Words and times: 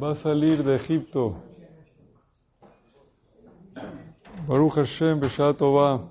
va 0.00 0.12
a 0.12 0.14
salir 0.14 0.62
de 0.62 0.76
Egipto. 0.76 1.34
Baruch 4.46 4.74
Hashem, 4.74 5.20
Beshat 5.20 5.56
Tova. 5.56 6.08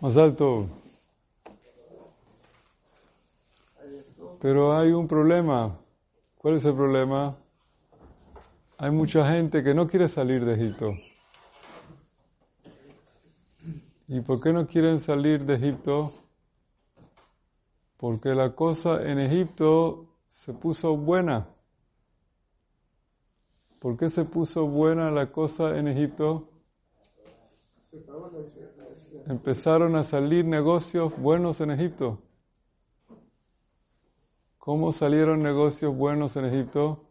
Más 0.00 0.16
alto. 0.16 0.68
Pero 4.40 4.76
hay 4.76 4.92
un 4.92 5.08
problema. 5.08 5.78
¿Cuál 6.36 6.56
es 6.56 6.64
el 6.66 6.74
problema? 6.74 7.36
Hay 8.76 8.90
mucha 8.90 9.26
gente 9.32 9.62
que 9.62 9.72
no 9.72 9.86
quiere 9.86 10.08
salir 10.08 10.44
de 10.44 10.54
Egipto. 10.54 10.94
¿Y 14.06 14.20
por 14.20 14.40
qué 14.40 14.52
no 14.52 14.66
quieren 14.66 14.98
salir 14.98 15.44
de 15.44 15.54
Egipto? 15.54 16.12
Porque 18.04 18.34
la 18.34 18.54
cosa 18.54 19.00
en 19.02 19.18
Egipto 19.18 20.18
se 20.28 20.52
puso 20.52 20.94
buena. 20.94 21.48
¿Por 23.78 23.96
qué 23.96 24.10
se 24.10 24.26
puso 24.26 24.66
buena 24.66 25.10
la 25.10 25.32
cosa 25.32 25.78
en 25.78 25.88
Egipto? 25.88 26.50
Empezaron 29.26 29.96
a 29.96 30.02
salir 30.02 30.44
negocios 30.44 31.18
buenos 31.18 31.62
en 31.62 31.70
Egipto. 31.70 32.18
¿Cómo 34.58 34.92
salieron 34.92 35.42
negocios 35.42 35.96
buenos 35.96 36.36
en 36.36 36.44
Egipto? 36.44 37.06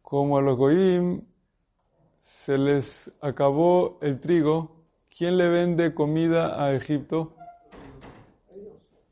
Como 0.00 0.38
a 0.38 0.40
los 0.40 0.56
goyim 0.56 1.20
se 2.18 2.56
les 2.56 3.12
acabó 3.20 3.98
el 4.00 4.20
trigo, 4.20 4.86
¿quién 5.14 5.36
le 5.36 5.50
vende 5.50 5.92
comida 5.92 6.64
a 6.64 6.74
Egipto? 6.74 7.36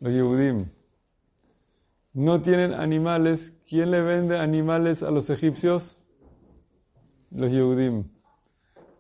Los 0.03 0.13
Yehudim. 0.13 0.69
No 2.13 2.43
tienen 2.43 2.75
animales, 2.75 3.55
¿quién 3.65 3.93
le 3.93 4.01
vende 4.01 4.37
animales 4.37 5.05
a 5.05 5.13
los 5.13 5.31
egipcios? 5.31 5.97
Los 7.31 7.53
Yehudim. 7.53 8.11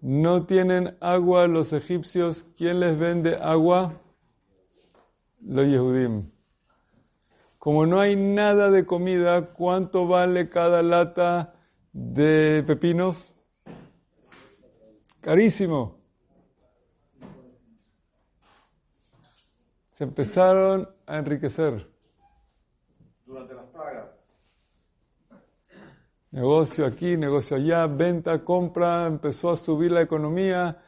No 0.00 0.46
tienen 0.46 0.96
agua 1.00 1.48
los 1.48 1.72
egipcios, 1.72 2.46
¿quién 2.56 2.78
les 2.78 3.00
vende 3.00 3.34
agua? 3.34 4.00
Los 5.40 5.66
Yehudim. 5.66 6.30
Como 7.58 7.84
no 7.84 8.00
hay 8.00 8.14
nada 8.14 8.70
de 8.70 8.86
comida, 8.86 9.46
¿cuánto 9.54 10.06
vale 10.06 10.48
cada 10.48 10.84
lata 10.84 11.56
de 11.92 12.62
pepinos? 12.64 13.34
Carísimo. 15.20 16.01
Se 19.92 20.04
empezaron 20.04 20.88
a 21.04 21.18
enriquecer. 21.18 21.86
Durante 23.26 23.52
las 23.52 23.66
plagas. 23.66 24.06
Negocio 26.30 26.86
aquí, 26.86 27.18
negocio 27.18 27.58
allá, 27.58 27.86
venta, 27.86 28.42
compra, 28.42 29.06
empezó 29.06 29.50
a 29.50 29.56
subir 29.56 29.90
la 29.92 30.00
economía. 30.00 30.82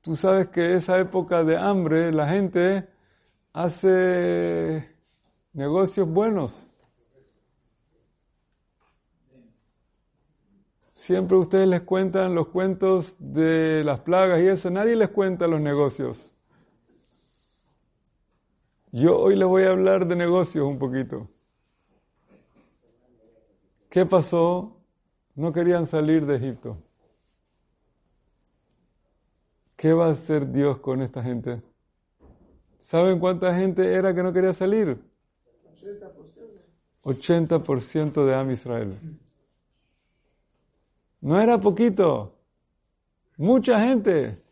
Tú 0.00 0.16
sabes 0.16 0.48
que 0.48 0.74
esa 0.74 0.98
época 0.98 1.44
de 1.44 1.56
hambre 1.56 2.12
la 2.12 2.28
gente 2.28 2.88
hace 3.52 4.96
negocios 5.52 6.08
buenos. 6.08 6.66
Siempre 10.92 11.36
ustedes 11.36 11.68
les 11.68 11.82
cuentan 11.82 12.34
los 12.34 12.48
cuentos 12.48 13.14
de 13.20 13.84
las 13.84 14.00
plagas 14.00 14.40
y 14.40 14.48
eso, 14.48 14.70
nadie 14.70 14.96
les 14.96 15.10
cuenta 15.10 15.46
los 15.46 15.60
negocios. 15.60 16.34
Yo 18.92 19.18
hoy 19.18 19.36
les 19.36 19.46
voy 19.46 19.62
a 19.62 19.70
hablar 19.70 20.06
de 20.06 20.16
negocios 20.16 20.66
un 20.66 20.78
poquito. 20.78 21.28
¿Qué 23.88 24.04
pasó? 24.04 24.76
No 25.34 25.52
querían 25.52 25.86
salir 25.86 26.26
de 26.26 26.36
Egipto. 26.36 26.76
¿Qué 29.76 29.92
va 29.92 30.06
a 30.06 30.10
hacer 30.10 30.50
Dios 30.50 30.78
con 30.78 31.02
esta 31.02 31.22
gente? 31.22 31.62
¿Saben 32.80 33.20
cuánta 33.20 33.54
gente 33.54 33.94
era 33.94 34.14
que 34.14 34.22
no 34.22 34.32
quería 34.32 34.52
salir? 34.52 34.98
80% 37.02 38.26
de 38.26 38.34
Am 38.34 38.50
Israel. 38.50 38.98
No 41.20 41.40
era 41.40 41.58
poquito. 41.58 42.34
Mucha 43.36 43.80
gente. 43.80 44.42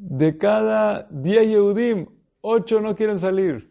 De 0.00 0.38
cada 0.38 1.08
10 1.10 1.48
Yehudim, 1.48 2.06
8 2.40 2.80
no 2.80 2.94
quieren 2.94 3.18
salir. 3.18 3.68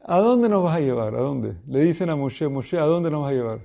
¿A 0.00 0.20
dónde 0.20 0.48
nos 0.48 0.62
vas 0.62 0.76
a 0.76 0.80
llevar? 0.80 1.16
¿A 1.16 1.20
dónde? 1.20 1.56
Le 1.66 1.80
dicen 1.80 2.08
a 2.08 2.14
Moshe, 2.14 2.46
Moshe, 2.48 2.78
¿a 2.78 2.84
dónde 2.84 3.10
nos 3.10 3.22
vas 3.22 3.32
a 3.32 3.34
llevar? 3.34 3.60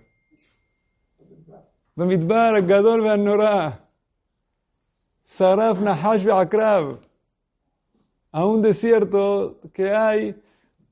A 8.31 8.45
un 8.45 8.63
desierto 8.63 9.59
que 9.71 9.91
hay 9.91 10.41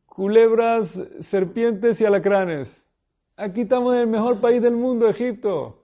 culebras, 0.06 1.02
serpientes 1.20 2.00
y 2.00 2.06
alacranes. 2.06 2.86
Aquí 3.36 3.62
estamos 3.62 3.96
en 3.96 4.02
el 4.02 4.08
mejor 4.08 4.40
país 4.40 4.62
del 4.62 4.76
mundo, 4.76 5.10
Egipto. 5.10 5.79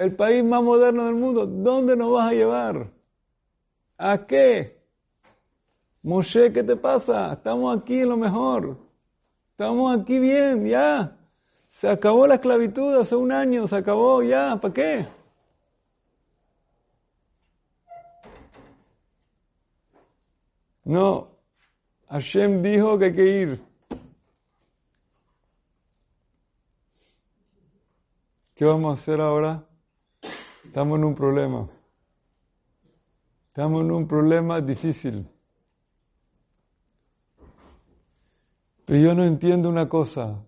El 0.00 0.16
país 0.16 0.42
más 0.42 0.62
moderno 0.62 1.04
del 1.04 1.14
mundo. 1.14 1.44
¿Dónde 1.44 1.94
nos 1.94 2.10
vas 2.10 2.30
a 2.30 2.34
llevar? 2.34 2.90
¿A 3.98 4.26
qué? 4.26 4.82
Moshe, 6.02 6.50
¿qué 6.54 6.62
te 6.62 6.74
pasa? 6.74 7.34
Estamos 7.34 7.76
aquí 7.76 8.00
en 8.00 8.08
lo 8.08 8.16
mejor. 8.16 8.78
Estamos 9.50 10.00
aquí 10.00 10.18
bien, 10.18 10.64
ya. 10.64 11.18
Se 11.68 11.86
acabó 11.86 12.26
la 12.26 12.36
esclavitud 12.36 12.96
hace 12.98 13.14
un 13.14 13.30
año, 13.30 13.66
se 13.66 13.76
acabó, 13.76 14.22
ya. 14.22 14.58
¿Para 14.58 14.72
qué? 14.72 15.06
No. 20.84 21.28
Hashem 22.08 22.62
dijo 22.62 22.98
que 22.98 23.04
hay 23.04 23.14
que 23.14 23.26
ir. 23.26 23.62
¿Qué 28.54 28.64
vamos 28.64 28.88
a 28.88 28.92
hacer 29.02 29.20
ahora? 29.20 29.66
Estamos 30.64 30.98
en 30.98 31.04
un 31.04 31.14
problema. 31.14 31.68
Estamos 33.48 33.82
en 33.82 33.90
un 33.90 34.06
problema 34.06 34.60
difícil. 34.60 35.28
Pero 38.84 39.00
yo 39.00 39.14
no 39.14 39.24
entiendo 39.24 39.68
una 39.68 39.88
cosa. 39.88 40.44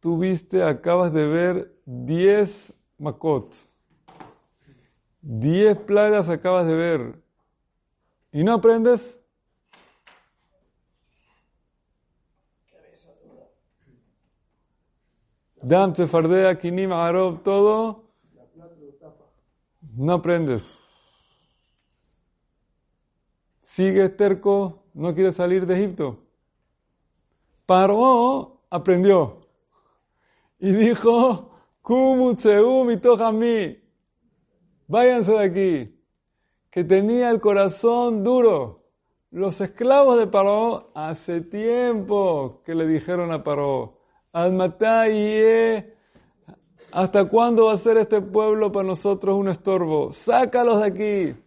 Tú 0.00 0.18
viste, 0.18 0.62
acabas 0.62 1.12
de 1.12 1.26
ver 1.26 1.80
10 1.84 2.72
makot. 2.98 3.54
10 5.22 5.78
plagas 5.78 6.28
acabas 6.28 6.66
de 6.66 6.74
ver. 6.74 7.22
¿Y 8.32 8.44
no 8.44 8.54
aprendes? 8.54 9.18
Dam, 15.60 15.94
Fardea, 15.94 16.56
Kinim, 16.58 16.92
Arob, 16.92 17.42
todo. 17.42 18.07
No 19.98 20.12
aprendes. 20.12 20.78
Sigues 23.60 24.16
terco, 24.16 24.84
no 24.94 25.12
quieres 25.12 25.34
salir 25.34 25.66
de 25.66 25.74
Egipto. 25.74 26.20
Paró, 27.66 28.62
aprendió. 28.70 29.40
Y 30.60 30.70
dijo, 30.70 31.50
mí. 33.32 33.76
Váyanse 34.86 35.32
de 35.32 35.44
aquí. 35.44 36.00
Que 36.70 36.84
tenía 36.84 37.30
el 37.30 37.40
corazón 37.40 38.22
duro. 38.22 38.84
Los 39.32 39.60
esclavos 39.60 40.16
de 40.16 40.28
Paró 40.28 40.92
hace 40.94 41.40
tiempo 41.40 42.62
que 42.64 42.76
le 42.76 42.86
dijeron 42.86 43.32
a 43.32 43.42
Paró, 43.42 43.98
Almatayé, 44.32 45.97
¿hasta 46.92 47.28
cuándo 47.28 47.66
va 47.66 47.72
a 47.72 47.76
ser 47.76 47.96
este 47.98 48.20
pueblo 48.20 48.72
para 48.72 48.86
nosotros 48.86 49.36
un 49.36 49.48
estorbo? 49.48 50.12
Sácalos 50.12 50.80
de 50.80 50.86
aquí. 50.86 51.42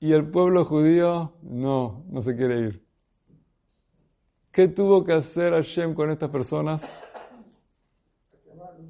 Y 0.00 0.12
el 0.12 0.28
pueblo 0.28 0.64
judío 0.64 1.32
no, 1.42 2.04
no 2.10 2.22
se 2.22 2.36
quiere 2.36 2.60
ir. 2.60 2.84
¿Qué 4.54 4.68
tuvo 4.68 5.02
que 5.02 5.12
hacer 5.12 5.52
Hashem 5.52 5.94
con 5.94 6.10
estas 6.10 6.30
personas? 6.30 6.88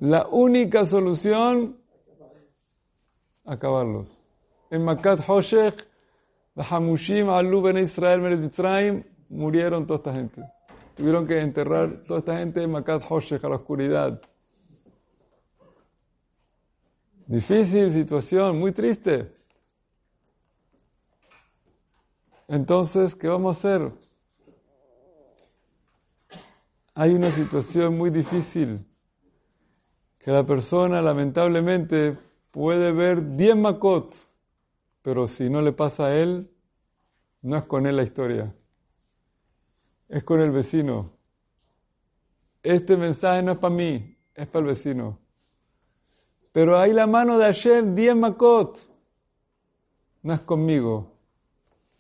La 0.01 0.27
única 0.27 0.85
solución, 0.85 1.79
acabarlos. 3.47 4.21
En 4.71 4.85
Makat 4.85 5.21
Hoshech, 5.27 5.75
Hamushim, 6.57 7.31
Alu, 7.31 7.63
Ben 7.63 7.79
Israel, 7.79 8.21
Mitzrayim, 8.21 9.05
murieron 9.31 9.87
toda 9.87 9.99
esta 9.99 10.13
gente. 10.13 10.43
Tuvieron 10.95 11.27
que 11.27 11.41
enterrar 11.41 12.03
toda 12.07 12.19
esta 12.19 12.39
gente 12.39 12.63
en 12.63 12.71
Makat 12.71 13.03
Hoshech, 13.09 13.43
a 13.45 13.49
la 13.49 13.57
oscuridad. 13.57 14.21
Difícil 17.27 17.91
situación, 17.91 18.59
muy 18.59 18.73
triste. 18.73 19.33
Entonces, 22.49 23.15
¿qué 23.15 23.29
vamos 23.29 23.57
a 23.57 23.59
hacer? 23.59 23.93
hay 26.95 27.13
una 27.15 27.31
situación 27.31 27.99
muy 27.99 28.11
difícil 28.11 28.87
que 30.19 30.31
la 30.31 30.47
persona 30.47 31.03
lamentablemente 31.03 32.17
puede 32.51 32.93
ver 32.93 33.37
10 33.37 33.57
makot, 33.57 34.15
pero 35.03 35.27
si 35.27 35.51
no 35.51 35.61
le 35.61 35.73
pasa 35.73 36.07
a 36.07 36.17
él, 36.17 36.49
no 37.43 37.57
es 37.57 37.65
con 37.65 37.87
él 37.87 37.97
la 37.97 38.05
historia, 38.05 38.55
es 40.09 40.25
con 40.25 40.41
el 40.41 40.51
vecino. 40.51 41.13
Este 42.63 42.97
mensaje 42.97 43.43
no 43.43 43.53
es 43.53 43.59
para 43.59 43.75
mí, 43.75 44.17
es 44.35 44.47
para 44.47 44.61
el 44.61 44.67
vecino. 44.69 45.19
Pero 46.55 46.79
hay 46.79 46.93
la 46.93 47.09
mano 47.09 47.37
de 47.37 47.47
Hashem, 47.47 47.97
10 47.97 48.15
makot, 48.15 48.79
no 50.23 50.35
es 50.35 50.41
conmigo, 50.43 51.11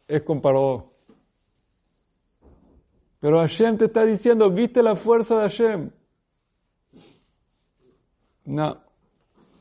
es 0.07 0.23
con 0.23 0.41
Paró. 0.41 0.93
Pero 3.19 3.41
Hashem 3.41 3.77
te 3.77 3.87
está 3.87 4.05
diciendo, 4.05 4.49
¿viste 4.51 4.81
la 4.81 4.95
fuerza 4.95 5.35
de 5.35 5.41
Hashem? 5.41 5.91
No, 8.45 8.79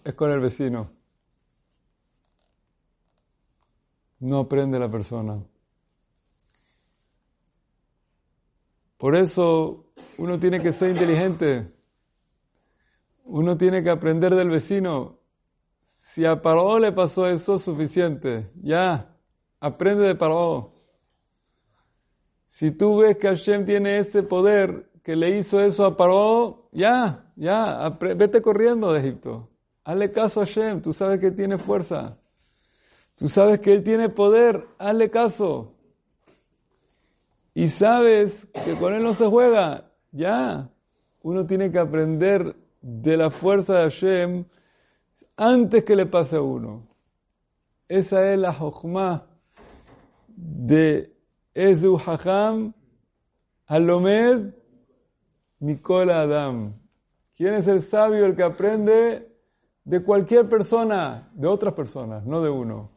es 0.03 0.13
con 0.13 0.29
el 0.29 0.39
vecino. 0.39 0.91
No 4.19 4.41
aprende 4.41 4.77
la 4.77 4.91
persona. 4.91 5.41
Por 8.99 9.15
eso 9.15 9.87
uno 10.19 10.39
tiene 10.39 10.61
que 10.61 10.71
ser 10.71 10.91
inteligente. 10.91 11.73
Uno 13.23 13.57
tiene 13.57 13.83
que 13.83 13.89
aprender 13.89 14.35
del 14.35 14.49
vecino. 14.49 15.19
Si 15.81 16.25
a 16.25 16.41
Paró 16.41 16.77
le 16.79 16.91
pasó 16.91 17.27
eso, 17.27 17.57
suficiente. 17.57 18.51
Ya, 18.61 19.15
aprende 19.59 20.05
de 20.05 20.15
Paró. 20.15 20.73
Si 22.45 22.71
tú 22.71 22.97
ves 22.97 23.17
que 23.17 23.27
Hashem 23.27 23.65
tiene 23.65 23.97
ese 23.97 24.21
poder 24.21 24.91
que 25.01 25.15
le 25.15 25.37
hizo 25.37 25.59
eso 25.59 25.85
a 25.85 25.97
Paró, 25.97 26.69
ya, 26.71 27.31
ya, 27.35 27.97
vete 28.15 28.41
corriendo 28.41 28.93
de 28.93 28.99
Egipto. 28.99 29.49
Hazle 29.83 30.11
caso 30.11 30.41
a 30.41 30.45
Hashem, 30.45 30.81
tú 30.81 30.93
sabes 30.93 31.19
que 31.19 31.31
tiene 31.31 31.57
fuerza. 31.57 32.17
Tú 33.15 33.27
sabes 33.27 33.59
que 33.59 33.73
Él 33.73 33.83
tiene 33.83 34.09
poder, 34.09 34.67
hazle 34.77 35.09
caso. 35.09 35.73
Y 37.53 37.67
sabes 37.67 38.47
que 38.65 38.75
con 38.75 38.93
Él 38.93 39.03
no 39.03 39.13
se 39.13 39.27
juega, 39.27 39.91
ya. 40.11 40.69
Uno 41.21 41.45
tiene 41.45 41.71
que 41.71 41.79
aprender 41.79 42.55
de 42.83 43.15
la 43.15 43.29
fuerza 43.29 43.75
de 43.75 43.83
Hashem 43.83 44.45
antes 45.37 45.85
que 45.85 45.95
le 45.95 46.05
pase 46.05 46.35
a 46.35 46.41
uno. 46.41 46.85
Esa 47.87 48.31
es 48.31 48.37
la 48.37 48.53
jochma 48.53 49.25
de 50.27 51.15
Ezu 51.53 51.97
Hacham 51.97 52.73
Alomed 53.67 54.53
Nicola 55.59 56.21
Adam. 56.21 56.73
¿Quién 57.35 57.53
es 57.53 57.67
el 57.69 57.79
sabio, 57.79 58.25
el 58.25 58.35
que 58.35 58.43
aprende 58.43 59.31
de 59.85 60.03
cualquier 60.03 60.49
persona, 60.49 61.31
de 61.33 61.47
otras 61.47 61.73
personas, 61.73 62.25
no 62.25 62.41
de 62.41 62.49
uno? 62.49 62.91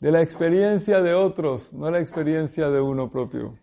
De 0.00 0.10
la 0.10 0.20
experiencia 0.20 1.00
de 1.00 1.14
otros, 1.14 1.72
no 1.72 1.90
la 1.90 2.00
experiencia 2.00 2.68
de 2.68 2.80
uno 2.80 3.08
propio. 3.08 3.56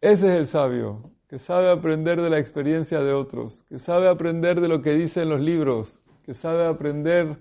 Ese 0.00 0.28
es 0.28 0.34
el 0.34 0.46
sabio, 0.46 1.10
que 1.28 1.38
sabe 1.38 1.70
aprender 1.70 2.20
de 2.20 2.30
la 2.30 2.38
experiencia 2.38 3.00
de 3.00 3.12
otros, 3.12 3.62
que 3.68 3.78
sabe 3.78 4.08
aprender 4.08 4.60
de 4.60 4.68
lo 4.68 4.80
que 4.80 4.92
dicen 4.92 5.28
los 5.28 5.40
libros, 5.40 6.00
que 6.24 6.34
sabe 6.34 6.66
aprender 6.66 7.38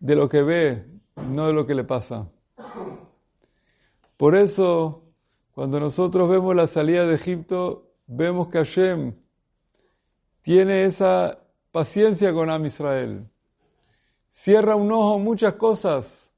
de 0.00 0.16
lo 0.16 0.28
que 0.28 0.42
ve, 0.42 0.86
no 1.16 1.46
de 1.46 1.52
lo 1.52 1.66
que 1.66 1.74
le 1.74 1.84
pasa. 1.84 2.30
Por 4.16 4.36
eso 4.36 5.04
cuando 5.54 5.78
nosotros 5.78 6.28
vemos 6.28 6.56
la 6.56 6.66
salida 6.66 7.06
de 7.06 7.14
Egipto, 7.14 7.92
vemos 8.08 8.48
que 8.48 8.58
Hashem 8.58 9.14
tiene 10.40 10.84
esa 10.84 11.38
paciencia 11.70 12.32
con 12.32 12.50
Am 12.50 12.66
Israel. 12.66 13.28
Cierra 14.28 14.74
un 14.74 14.90
ojo 14.90 15.20
muchas 15.20 15.54
cosas, 15.54 16.34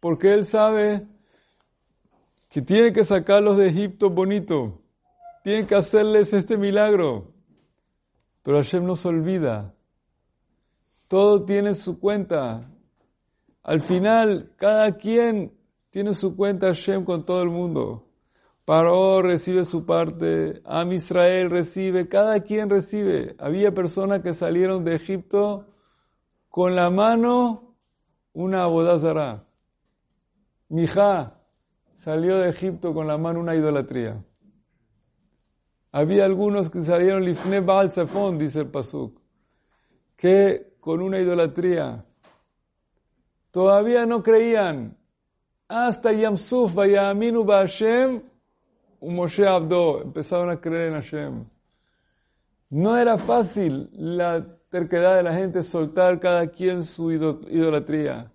porque 0.00 0.32
Él 0.32 0.44
sabe 0.44 1.06
que 2.48 2.62
tiene 2.62 2.92
que 2.92 3.04
sacarlos 3.04 3.56
de 3.56 3.68
Egipto 3.68 4.10
bonito, 4.10 4.80
tiene 5.42 5.66
que 5.66 5.74
hacerles 5.74 6.32
este 6.32 6.56
milagro. 6.56 7.32
Pero 8.42 8.58
Hashem 8.58 8.84
no 8.84 8.94
se 8.94 9.08
olvida. 9.08 9.74
Todo 11.08 11.44
tiene 11.44 11.74
su 11.74 11.98
cuenta. 11.98 12.70
Al 13.62 13.80
final, 13.80 14.52
cada 14.56 14.96
quien 14.96 15.52
tiene 15.90 16.12
su 16.12 16.34
cuenta 16.34 16.68
Hashem 16.68 17.04
con 17.04 17.24
todo 17.24 17.42
el 17.42 17.50
mundo. 17.50 18.06
Paró 18.64 19.22
recibe 19.22 19.64
su 19.64 19.86
parte, 19.86 20.60
Am 20.64 20.92
Israel 20.92 21.50
recibe, 21.50 22.06
cada 22.08 22.40
quien 22.40 22.68
recibe. 22.68 23.34
Había 23.38 23.72
personas 23.72 24.22
que 24.22 24.34
salieron 24.34 24.84
de 24.84 24.96
Egipto 24.96 25.66
con 26.50 26.74
la 26.74 26.90
mano 26.90 27.74
una 28.34 28.64
abodazara. 28.64 29.46
Mijá 30.68 31.37
salió 31.98 32.38
de 32.38 32.50
Egipto 32.50 32.94
con 32.94 33.08
la 33.08 33.18
mano 33.18 33.40
una 33.40 33.56
idolatría. 33.56 34.22
Había 35.90 36.26
algunos 36.26 36.70
que 36.70 36.80
salieron 36.82 37.24
lifne 37.24 37.58
Baal 37.58 37.90
dice 38.38 38.60
el 38.60 38.68
Pasuk, 38.68 39.20
que 40.14 40.76
con 40.78 41.02
una 41.02 41.18
idolatría 41.18 42.04
todavía 43.50 44.06
no 44.06 44.22
creían. 44.22 44.96
Hasta 45.66 46.12
Yamsuf 46.12 46.76
Vayaminu 46.76 47.44
Hashem 47.44 48.22
un 49.00 49.14
Moshe 49.16 49.46
Abdo, 49.46 50.02
empezaron 50.02 50.50
a 50.50 50.60
creer 50.60 50.88
en 50.88 50.94
Hashem. 50.94 51.44
No 52.70 52.96
era 52.96 53.18
fácil 53.18 53.90
la 53.92 54.46
terquedad 54.70 55.16
de 55.16 55.24
la 55.24 55.34
gente 55.34 55.62
soltar 55.64 56.20
cada 56.20 56.46
quien 56.46 56.84
su 56.84 57.10
idolatría. 57.10 58.26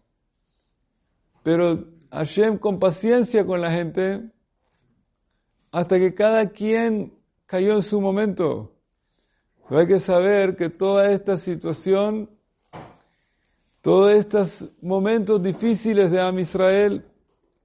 Pero 1.44 1.93
Hashem 2.14 2.60
con 2.60 2.78
paciencia 2.78 3.44
con 3.44 3.60
la 3.60 3.72
gente 3.72 4.22
hasta 5.72 5.98
que 5.98 6.14
cada 6.14 6.52
quien 6.52 7.18
cayó 7.48 7.74
en 7.74 7.82
su 7.82 8.00
momento. 8.00 8.72
Hay 9.68 9.88
que 9.88 9.98
saber 9.98 10.56
que 10.56 10.70
toda 10.70 11.12
esta 11.12 11.38
situación, 11.38 12.30
todos 13.82 14.14
estos 14.14 14.70
momentos 14.80 15.42
difíciles 15.42 16.12
de 16.12 16.22
Am 16.22 16.38
Israel, 16.38 17.04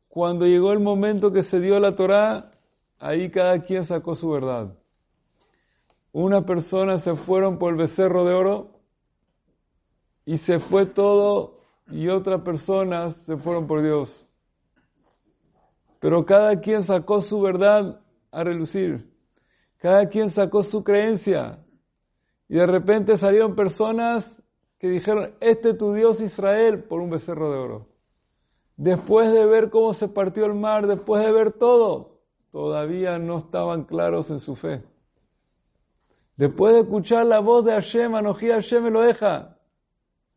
cuando 0.08 0.46
llegó 0.46 0.72
el 0.72 0.80
momento 0.80 1.30
que 1.30 1.42
se 1.42 1.60
dio 1.60 1.78
la 1.78 1.94
Torah, 1.94 2.50
ahí 2.98 3.28
cada 3.28 3.62
quien 3.62 3.84
sacó 3.84 4.14
su 4.14 4.31
verdad. 4.31 4.74
Una 6.10 6.46
persona 6.46 6.96
se 6.96 7.14
fueron 7.14 7.58
por 7.58 7.72
el 7.72 7.76
becerro 7.76 8.24
de 8.24 8.32
oro 8.32 8.81
y 10.24 10.38
se 10.38 10.58
fue 10.58 10.86
todo 10.86 11.60
y 11.90 12.08
otras 12.08 12.40
personas 12.40 13.14
se 13.14 13.36
fueron 13.36 13.67
por 13.67 13.82
Dios. 13.82 14.28
Pero 15.98 16.24
cada 16.24 16.60
quien 16.60 16.82
sacó 16.82 17.20
su 17.20 17.40
verdad 17.40 18.00
a 18.31 18.44
relucir. 18.44 19.10
Cada 19.78 20.08
quien 20.08 20.31
sacó 20.31 20.62
su 20.62 20.84
creencia. 20.84 21.64
Y 22.48 22.56
de 22.56 22.67
repente 22.67 23.17
salieron 23.17 23.55
personas 23.55 24.43
que 24.78 24.88
dijeron, 24.88 25.34
este 25.40 25.70
es 25.70 25.78
tu 25.78 25.93
Dios 25.93 26.20
Israel 26.20 26.84
por 26.84 27.00
un 27.00 27.10
becerro 27.10 27.52
de 27.52 27.58
oro. 27.58 27.88
Después 28.76 29.32
de 29.32 29.44
ver 29.44 29.70
cómo 29.70 29.93
se 29.93 30.08
partió 30.08 30.46
el 30.46 30.55
mar, 30.55 30.86
después 30.86 31.24
de 31.24 31.32
ver 31.32 31.52
todo, 31.52 32.20
todavía 32.52 33.19
no 33.19 33.38
estaban 33.38 33.84
claros 33.84 34.31
en 34.31 34.38
su 34.38 34.55
fe. 34.55 34.84
Después 36.36 36.74
de 36.74 36.81
escuchar 36.82 37.26
la 37.26 37.40
voz 37.40 37.64
de 37.64 37.72
Hashem, 37.72 38.14
Anoji 38.14 38.48
Hashem 38.50 38.93
deja, 38.93 39.58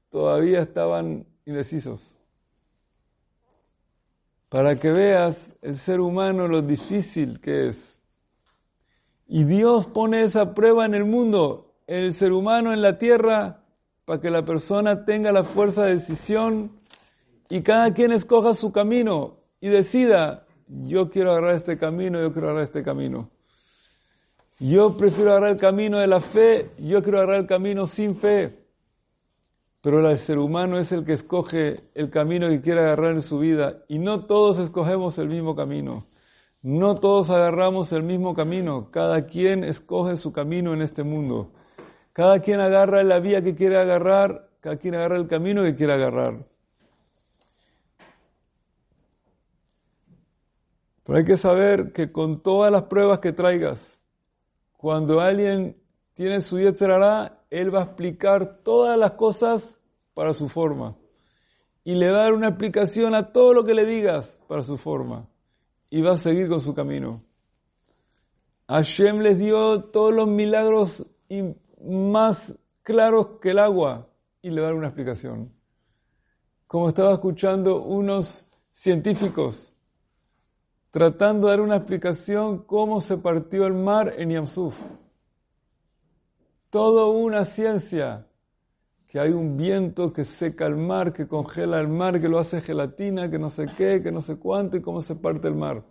todavía 0.09 0.61
estaban 0.61 1.27
indecisos. 1.45 2.17
Para 4.51 4.77
que 4.77 4.91
veas 4.91 5.55
el 5.61 5.77
ser 5.77 6.01
humano 6.01 6.45
lo 6.45 6.61
difícil 6.61 7.39
que 7.39 7.69
es. 7.69 8.01
Y 9.25 9.45
Dios 9.45 9.87
pone 9.87 10.23
esa 10.23 10.53
prueba 10.53 10.85
en 10.85 10.93
el 10.93 11.05
mundo, 11.05 11.73
en 11.87 12.03
el 12.03 12.11
ser 12.11 12.33
humano, 12.33 12.73
en 12.73 12.81
la 12.81 12.97
tierra, 12.97 13.63
para 14.03 14.19
que 14.19 14.29
la 14.29 14.43
persona 14.43 15.05
tenga 15.05 15.31
la 15.31 15.45
fuerza 15.45 15.85
de 15.85 15.93
decisión 15.93 16.81
y 17.47 17.61
cada 17.61 17.93
quien 17.93 18.11
escoja 18.11 18.53
su 18.53 18.73
camino 18.73 19.37
y 19.61 19.69
decida 19.69 20.45
yo 20.67 21.09
quiero 21.09 21.31
agarrar 21.31 21.55
este 21.55 21.77
camino, 21.77 22.19
yo 22.19 22.33
quiero 22.33 22.49
agarrar 22.49 22.65
este 22.65 22.83
camino. 22.83 23.29
Yo 24.59 24.97
prefiero 24.97 25.31
agarrar 25.31 25.51
el 25.51 25.59
camino 25.61 25.97
de 25.97 26.07
la 26.07 26.19
fe, 26.19 26.71
yo 26.77 27.01
quiero 27.01 27.19
agarrar 27.19 27.39
el 27.39 27.47
camino 27.47 27.85
sin 27.85 28.17
fe. 28.17 28.60
Pero 29.81 30.07
el 30.07 30.17
ser 30.17 30.37
humano 30.37 30.77
es 30.77 30.91
el 30.91 31.03
que 31.03 31.13
escoge 31.13 31.81
el 31.95 32.11
camino 32.11 32.47
que 32.47 32.61
quiere 32.61 32.81
agarrar 32.81 33.13
en 33.13 33.21
su 33.21 33.39
vida 33.39 33.83
y 33.87 33.97
no 33.97 34.25
todos 34.25 34.59
escogemos 34.59 35.17
el 35.17 35.27
mismo 35.27 35.55
camino. 35.55 36.05
No 36.61 36.95
todos 36.95 37.31
agarramos 37.31 37.91
el 37.91 38.03
mismo 38.03 38.35
camino, 38.35 38.91
cada 38.91 39.25
quien 39.25 39.63
escoge 39.63 40.15
su 40.15 40.31
camino 40.31 40.73
en 40.73 40.83
este 40.83 41.03
mundo. 41.03 41.51
Cada 42.13 42.39
quien 42.41 42.59
agarra 42.59 43.01
la 43.01 43.19
vía 43.19 43.41
que 43.41 43.55
quiere 43.55 43.77
agarrar, 43.77 44.49
cada 44.59 44.77
quien 44.77 44.93
agarra 44.93 45.17
el 45.17 45.27
camino 45.27 45.63
que 45.63 45.73
quiere 45.73 45.93
agarrar. 45.93 46.45
Pero 51.03 51.17
hay 51.17 51.25
que 51.25 51.37
saber 51.37 51.91
que 51.91 52.11
con 52.11 52.43
todas 52.43 52.71
las 52.71 52.83
pruebas 52.83 53.17
que 53.19 53.31
traigas, 53.31 54.03
cuando 54.77 55.19
alguien 55.19 55.80
tiene 56.13 56.41
su 56.41 56.59
Yetzerará, 56.59 57.43
él 57.49 57.73
va 57.73 57.79
a 57.79 57.83
explicar 57.85 58.59
todas 58.63 58.97
las 58.97 59.13
cosas 59.13 59.79
para 60.13 60.33
su 60.33 60.49
forma. 60.49 60.97
Y 61.83 61.95
le 61.95 62.11
va 62.11 62.19
a 62.19 62.23
dar 62.23 62.33
una 62.33 62.49
explicación 62.49 63.15
a 63.15 63.31
todo 63.31 63.53
lo 63.53 63.63
que 63.65 63.73
le 63.73 63.85
digas 63.85 64.39
para 64.47 64.63
su 64.63 64.77
forma. 64.77 65.27
Y 65.89 66.01
va 66.01 66.13
a 66.13 66.17
seguir 66.17 66.47
con 66.47 66.59
su 66.59 66.73
camino. 66.73 67.23
Hashem 68.67 69.19
les 69.19 69.39
dio 69.39 69.83
todos 69.85 70.13
los 70.13 70.27
milagros 70.27 71.05
más 71.83 72.55
claros 72.83 73.39
que 73.41 73.51
el 73.51 73.59
agua 73.59 74.07
y 74.41 74.49
le 74.49 74.61
va 74.61 74.67
a 74.67 74.69
dar 74.69 74.77
una 74.77 74.87
explicación. 74.87 75.51
Como 76.67 76.87
estaba 76.87 77.13
escuchando 77.13 77.81
unos 77.81 78.45
científicos 78.71 79.73
tratando 80.91 81.47
de 81.47 81.53
dar 81.53 81.61
una 81.61 81.77
explicación 81.77 82.59
cómo 82.59 82.99
se 82.99 83.17
partió 83.17 83.65
el 83.65 83.73
mar 83.73 84.13
en 84.17 84.29
Yamsuf. 84.29 84.79
Todo 86.71 87.11
una 87.11 87.43
ciencia, 87.43 88.25
que 89.05 89.19
hay 89.19 89.31
un 89.31 89.57
viento 89.57 90.13
que 90.13 90.23
seca 90.23 90.65
el 90.65 90.77
mar, 90.77 91.11
que 91.11 91.27
congela 91.27 91.81
el 91.81 91.89
mar, 91.89 92.21
que 92.21 92.29
lo 92.29 92.39
hace 92.39 92.61
gelatina, 92.61 93.29
que 93.29 93.37
no 93.37 93.49
sé 93.49 93.65
qué, 93.77 94.01
que 94.01 94.09
no 94.09 94.21
sé 94.21 94.37
cuánto 94.37 94.77
y 94.77 94.81
cómo 94.81 95.01
se 95.01 95.15
parte 95.15 95.49
el 95.49 95.55
mar. 95.55 95.83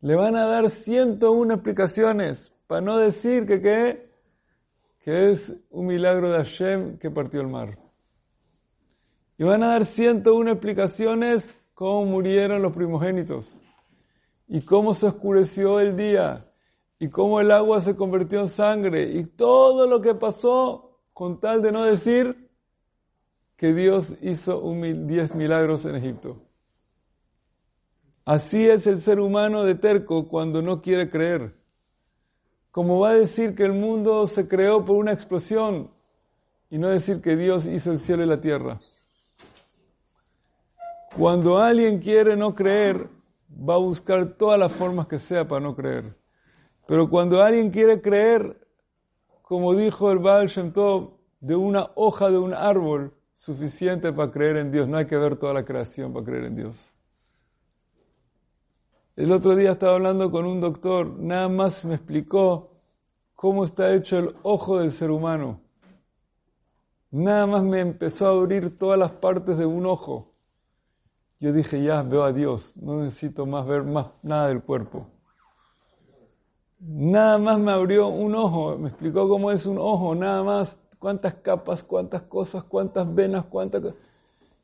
Le 0.00 0.16
van 0.16 0.34
a 0.34 0.46
dar 0.46 0.68
101 0.68 1.54
explicaciones 1.54 2.52
para 2.66 2.80
no 2.80 2.98
decir 2.98 3.46
que 3.46 3.60
qué, 3.60 4.10
que 4.98 5.30
es 5.30 5.56
un 5.70 5.86
milagro 5.86 6.32
de 6.32 6.38
Hashem 6.38 6.98
que 6.98 7.08
partió 7.12 7.40
el 7.40 7.46
mar. 7.46 7.78
Y 9.38 9.44
van 9.44 9.62
a 9.62 9.68
dar 9.68 9.84
101 9.84 10.50
explicaciones 10.50 11.56
cómo 11.72 12.04
murieron 12.04 12.62
los 12.62 12.72
primogénitos 12.72 13.60
y 14.48 14.62
cómo 14.62 14.92
se 14.92 15.06
oscureció 15.06 15.78
el 15.78 15.94
día 15.94 16.50
y 16.98 17.08
cómo 17.08 17.40
el 17.40 17.50
agua 17.50 17.80
se 17.80 17.96
convirtió 17.96 18.40
en 18.40 18.48
sangre 18.48 19.10
y 19.12 19.24
todo 19.24 19.86
lo 19.86 20.00
que 20.00 20.14
pasó 20.14 21.00
con 21.12 21.40
tal 21.40 21.62
de 21.62 21.72
no 21.72 21.84
decir 21.84 22.50
que 23.56 23.72
Dios 23.72 24.14
hizo 24.22 24.60
10 24.60 25.34
milagros 25.34 25.84
en 25.84 25.96
Egipto. 25.96 26.36
Así 28.24 28.68
es 28.68 28.86
el 28.86 28.98
ser 28.98 29.20
humano 29.20 29.62
de 29.62 29.76
terco 29.76 30.26
cuando 30.28 30.60
no 30.60 30.82
quiere 30.82 31.08
creer. 31.08 31.54
Como 32.70 32.98
va 32.98 33.10
a 33.10 33.14
decir 33.14 33.54
que 33.54 33.64
el 33.64 33.72
mundo 33.72 34.26
se 34.26 34.46
creó 34.46 34.84
por 34.84 34.96
una 34.96 35.12
explosión 35.12 35.90
y 36.68 36.78
no 36.78 36.88
decir 36.88 37.22
que 37.22 37.36
Dios 37.36 37.66
hizo 37.66 37.92
el 37.92 37.98
cielo 37.98 38.24
y 38.24 38.26
la 38.26 38.40
tierra. 38.40 38.80
Cuando 41.16 41.56
alguien 41.56 41.98
quiere 41.98 42.36
no 42.36 42.54
creer, 42.54 43.08
va 43.48 43.74
a 43.74 43.78
buscar 43.78 44.34
todas 44.34 44.58
las 44.58 44.72
formas 44.72 45.06
que 45.06 45.18
sea 45.18 45.46
para 45.46 45.62
no 45.62 45.74
creer. 45.74 46.14
Pero 46.86 47.08
cuando 47.08 47.42
alguien 47.42 47.70
quiere 47.70 48.00
creer, 48.00 48.66
como 49.42 49.74
dijo 49.74 50.10
el 50.10 50.18
Baal 50.18 50.46
Shem 50.46 50.72
Tov, 50.72 51.16
de 51.40 51.54
una 51.54 51.90
hoja 51.94 52.30
de 52.30 52.38
un 52.38 52.54
árbol, 52.54 53.12
suficiente 53.36 54.14
para 54.14 54.30
creer 54.30 54.56
en 54.56 54.72
Dios. 54.72 54.88
No 54.88 54.96
hay 54.96 55.06
que 55.06 55.16
ver 55.16 55.36
toda 55.36 55.52
la 55.52 55.64
creación 55.64 56.12
para 56.12 56.24
creer 56.24 56.44
en 56.44 56.56
Dios. 56.56 56.92
El 59.14 59.30
otro 59.30 59.54
día 59.54 59.72
estaba 59.72 59.94
hablando 59.94 60.30
con 60.30 60.46
un 60.46 60.60
doctor, 60.60 61.06
nada 61.18 61.48
más 61.48 61.84
me 61.84 61.94
explicó 61.94 62.72
cómo 63.34 63.64
está 63.64 63.94
hecho 63.94 64.18
el 64.18 64.34
ojo 64.42 64.78
del 64.78 64.90
ser 64.90 65.10
humano. 65.10 65.60
Nada 67.10 67.46
más 67.46 67.62
me 67.62 67.80
empezó 67.80 68.26
a 68.26 68.32
abrir 68.32 68.76
todas 68.78 68.98
las 68.98 69.12
partes 69.12 69.56
de 69.56 69.64
un 69.64 69.86
ojo. 69.86 70.34
Yo 71.38 71.52
dije, 71.52 71.82
ya 71.82 72.02
veo 72.02 72.24
a 72.24 72.32
Dios, 72.32 72.76
no 72.76 73.02
necesito 73.02 73.46
más 73.46 73.66
ver 73.66 73.84
más 73.84 74.10
nada 74.22 74.48
del 74.48 74.62
cuerpo. 74.62 75.06
Nada 76.88 77.36
más 77.38 77.58
me 77.58 77.72
abrió 77.72 78.06
un 78.06 78.32
ojo, 78.36 78.78
me 78.78 78.90
explicó 78.90 79.28
cómo 79.28 79.50
es 79.50 79.66
un 79.66 79.76
ojo, 79.76 80.14
nada 80.14 80.44
más, 80.44 80.78
cuántas 81.00 81.34
capas, 81.34 81.82
cuántas 81.82 82.22
cosas, 82.22 82.62
cuántas 82.62 83.12
venas, 83.12 83.44
cuántas 83.46 83.82
cosas. 83.82 83.96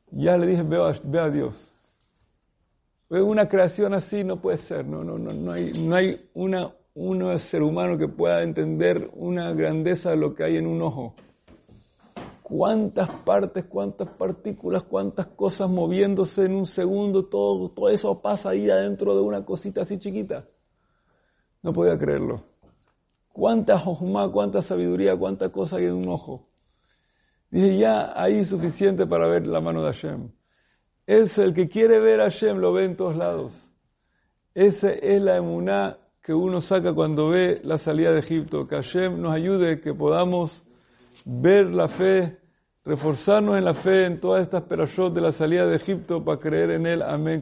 Ya 0.09 0.37
le 0.37 0.47
dije, 0.47 0.63
veo 0.63 0.85
a, 0.85 0.93
veo 1.03 1.23
a 1.23 1.29
Dios. 1.29 1.73
Una 3.09 3.49
creación 3.49 3.93
así 3.93 4.23
no 4.23 4.39
puede 4.39 4.55
ser, 4.55 4.85
no, 4.85 5.03
no, 5.03 5.17
no, 5.17 5.33
no 5.33 5.51
hay, 5.51 5.73
no 5.73 5.95
hay 5.95 6.15
una, 6.33 6.73
uno 6.93 7.37
ser 7.37 7.61
humano 7.61 7.97
que 7.97 8.07
pueda 8.07 8.41
entender 8.41 9.09
una 9.15 9.51
grandeza 9.53 10.11
de 10.11 10.15
lo 10.15 10.33
que 10.33 10.45
hay 10.45 10.55
en 10.55 10.65
un 10.65 10.81
ojo. 10.81 11.15
Cuántas 12.41 13.09
partes, 13.09 13.65
cuántas 13.65 14.07
partículas, 14.07 14.83
cuántas 14.83 15.27
cosas 15.27 15.69
moviéndose 15.69 16.45
en 16.45 16.55
un 16.55 16.67
segundo, 16.67 17.25
todo, 17.25 17.67
todo 17.67 17.89
eso 17.89 18.21
pasa 18.21 18.51
ahí 18.51 18.69
adentro 18.69 19.13
de 19.13 19.21
una 19.21 19.43
cosita 19.43 19.81
así 19.81 19.99
chiquita. 19.99 20.45
No 21.63 21.73
podía 21.73 21.97
creerlo. 21.97 22.43
Cuánta 23.31 23.79
jojma, 23.79 24.31
cuánta 24.31 24.61
sabiduría, 24.61 25.17
cuánta 25.17 25.49
cosa 25.49 25.77
hay 25.77 25.85
en 25.85 25.93
un 25.93 26.07
ojo. 26.07 26.47
Dije, 27.49 27.77
ya 27.77 28.13
ahí 28.15 28.45
suficiente 28.45 29.07
para 29.07 29.27
ver 29.27 29.47
la 29.47 29.59
mano 29.59 29.83
de 29.83 29.91
Hashem. 29.91 30.29
Es 31.07 31.37
el 31.37 31.53
que 31.53 31.67
quiere 31.67 31.99
ver 31.99 32.21
a 32.21 32.25
Hashem, 32.25 32.57
lo 32.57 32.73
ve 32.73 32.85
en 32.85 32.95
todos 32.95 33.15
lados. 33.15 33.71
Esa 34.53 34.91
es 34.91 35.21
la 35.21 35.37
emuná 35.37 35.97
que 36.21 36.33
uno 36.33 36.61
saca 36.61 36.93
cuando 36.93 37.29
ve 37.29 37.59
la 37.63 37.77
salida 37.77 38.11
de 38.11 38.19
Egipto. 38.19 38.67
Que 38.67 38.75
Hashem 38.75 39.21
nos 39.21 39.33
ayude, 39.33 39.81
que 39.81 39.93
podamos 39.93 40.63
ver 41.25 41.67
la 41.67 41.87
fe, 41.87 42.37
reforzarnos 42.85 43.57
en 43.57 43.65
la 43.65 43.73
fe 43.73 44.05
en 44.05 44.19
todas 44.19 44.41
estas 44.41 44.63
perashot 44.63 45.13
de 45.13 45.21
la 45.21 45.31
salida 45.31 45.65
de 45.65 45.75
Egipto 45.75 46.23
para 46.23 46.39
creer 46.39 46.71
en 46.71 46.85
él. 46.85 47.01
Amén. 47.01 47.41